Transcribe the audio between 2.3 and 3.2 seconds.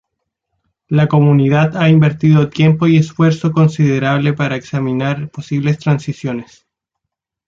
tiempo y